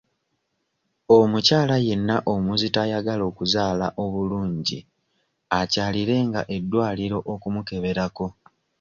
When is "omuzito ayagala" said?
2.33-3.23